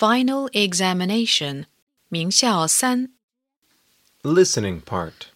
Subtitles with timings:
[0.00, 1.66] Final examination
[2.08, 3.12] 名校三
[4.22, 5.28] Listening part.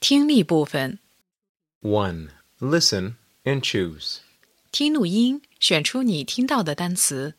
[0.00, 0.98] 听力部分，
[1.82, 2.30] 1.
[2.60, 4.20] Listen and choose.
[4.72, 7.34] 听录音，选出你听到的单词。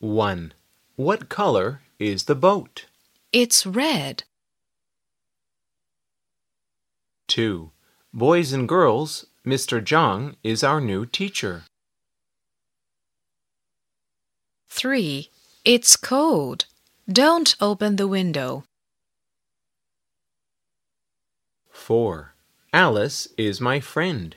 [0.00, 0.50] 1.
[0.96, 2.84] What color is the boat?
[3.32, 4.24] It's red.
[7.28, 7.70] 2.
[8.12, 9.80] Boys and girls, Mr.
[9.80, 11.62] Zhang is our new teacher.
[14.68, 15.30] 3.
[15.65, 16.65] It's cold.
[17.11, 18.63] Don't open the window.
[21.69, 22.33] 4.
[22.71, 24.35] Alice is my friend.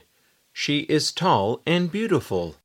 [0.51, 2.57] She is tall and beautiful.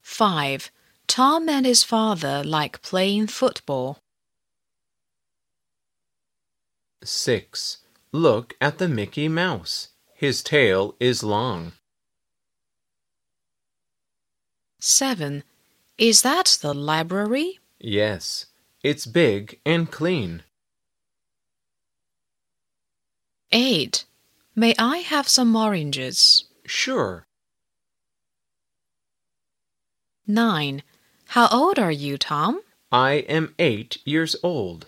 [0.00, 0.70] 5.
[1.06, 3.98] Tom and his father like playing football.
[7.04, 7.78] 6.
[8.10, 9.88] Look at the Mickey Mouse.
[10.14, 11.72] His tail is long.
[14.80, 15.44] 7.
[15.98, 17.58] Is that the library?
[17.78, 18.46] Yes,
[18.82, 20.42] it's big and clean.
[23.52, 24.04] 8.
[24.56, 26.44] May I have some oranges?
[26.64, 27.26] Sure.
[30.26, 30.82] 9.
[31.28, 32.60] How old are you, Tom?
[32.90, 34.86] I am eight years old.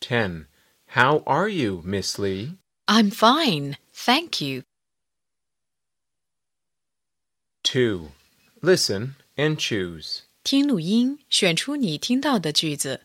[0.00, 0.46] 10.
[0.88, 2.58] How are you, Miss Lee?
[2.88, 4.64] I'm fine, thank you.
[7.63, 8.11] 2.
[8.61, 10.21] Listen and choose.
[10.43, 13.01] 听录音，选出你听到的句子。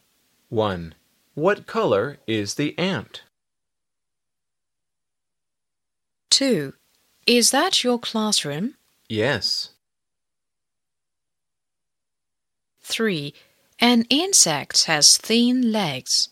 [0.51, 0.93] 1.
[1.35, 3.23] What color is the ant?
[6.31, 6.75] 2.
[7.27, 8.75] Is that your classroom?
[9.09, 9.71] Yes.
[12.83, 13.35] 3.
[13.81, 16.29] An insect has thin legs.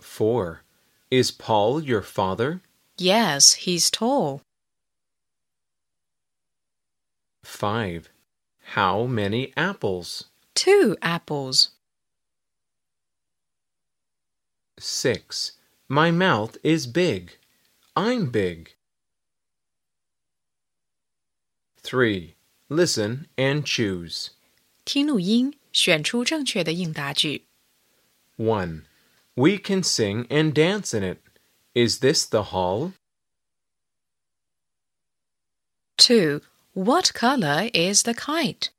[0.00, 0.62] 4.
[1.10, 2.60] Is Paul your father?
[2.98, 4.42] Yes, he's tall.
[7.56, 8.08] 5.
[8.74, 10.30] How many apples?
[10.54, 11.70] Two apples.
[14.78, 15.52] 6.
[15.88, 17.38] My mouth is big.
[17.94, 18.74] I'm big.
[21.82, 22.34] 3.
[22.68, 24.30] Listen and choose.
[24.84, 27.46] 听录音，选出正确的应答句。
[28.36, 28.82] 1.
[29.34, 31.18] We can sing and dance in it.
[31.74, 32.92] Is this the hall?
[35.98, 36.40] 2.
[36.77, 38.69] What color is the kite?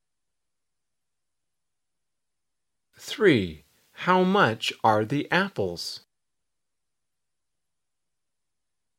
[2.96, 3.64] 3.
[4.06, 6.02] How much are the apples?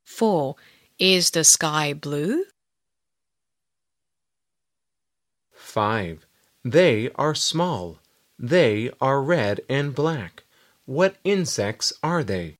[0.03, 0.57] 4.
[0.99, 2.43] Is the sky blue?
[5.53, 6.25] 5.
[6.65, 7.99] They are small.
[8.37, 10.43] They are red and black.
[10.83, 12.57] What insects are they?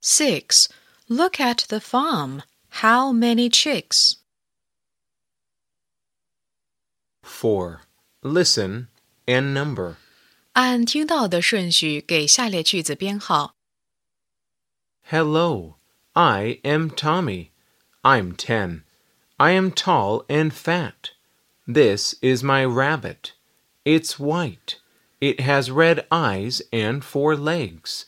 [0.00, 0.70] 6.
[1.10, 2.42] Look at the farm.
[2.81, 4.19] How many chicks?
[7.23, 7.81] 4.
[8.23, 8.87] Listen
[9.27, 9.97] and number.
[10.53, 13.55] 按听到的顺序给下列句子编号。
[15.01, 15.75] Hello,
[16.13, 17.49] I am Tommy.
[18.01, 18.83] I'm 10.
[19.35, 21.11] I am tall and fat.
[21.67, 23.33] This is my rabbit.
[23.83, 24.79] It's white.
[25.19, 28.05] It has red eyes and four legs.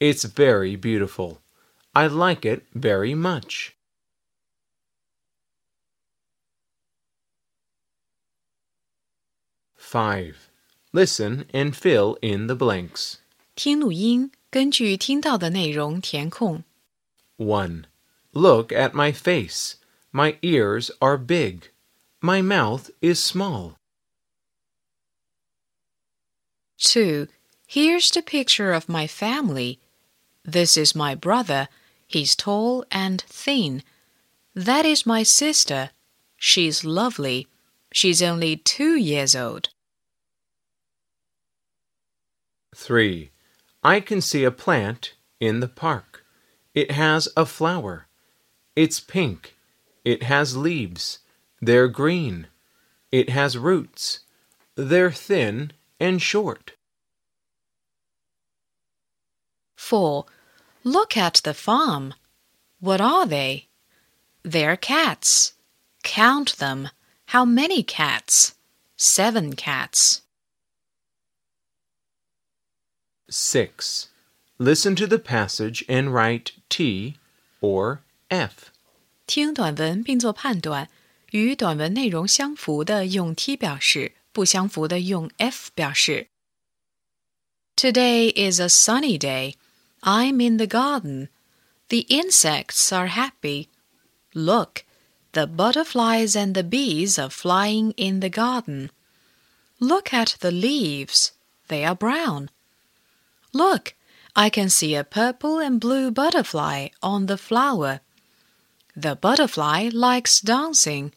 [0.00, 1.42] It's very beautiful.
[1.94, 3.76] I like it very much.
[9.88, 10.48] Five.
[10.92, 13.18] Listen and fill in the blanks.
[13.54, 16.64] 听录音，根据听到的内容填空。
[17.36, 17.84] 1.
[18.32, 19.74] Look at my face.
[20.12, 21.70] My ears are big.
[22.20, 23.74] My mouth is small.
[26.78, 27.28] 2.
[27.66, 29.78] Here's the picture of my family.
[30.44, 31.68] This is my brother.
[32.06, 33.82] He's tall and thin.
[34.54, 35.90] That is my sister.
[36.36, 37.48] She's lovely.
[37.92, 39.70] She's only two years old.
[42.75, 43.31] 3.
[43.83, 46.25] I can see a plant in the park.
[46.73, 48.07] It has a flower.
[48.75, 49.55] It's pink.
[50.05, 51.19] It has leaves.
[51.61, 52.47] They're green.
[53.11, 54.19] It has roots.
[54.75, 56.73] They're thin and short.
[59.75, 60.25] 4.
[60.83, 62.13] Look at the farm.
[62.79, 63.67] What are they?
[64.43, 65.53] They're cats.
[66.03, 66.89] Count them.
[67.27, 68.55] How many cats?
[68.95, 70.21] Seven cats.
[73.28, 74.08] 6.
[74.58, 77.14] Listen to the passage and write T
[77.60, 77.98] or
[78.30, 78.70] F.
[79.26, 80.88] 听短文并做判断，
[81.30, 86.28] 与短文内容相符的用 T 表示，不相符的用 F 表示。
[87.76, 89.54] Today is a sunny day.
[90.02, 91.28] I'm in the garden.
[91.88, 93.68] The insects are happy.
[94.32, 94.84] Look,
[95.32, 98.90] the butterflies and the bees are flying in the garden.
[99.78, 101.30] Look at the leaves,
[101.68, 102.50] they are brown.
[103.53, 103.95] Look,
[104.35, 108.01] I can see a purple and blue butterfly on the flower.
[108.95, 111.13] The butterfly likes dancing.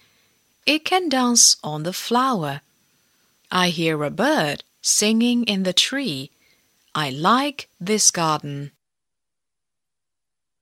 [0.67, 2.61] It can dance on the flower.
[3.50, 6.31] I hear a bird singing in the tree.
[6.94, 8.73] I like this garden.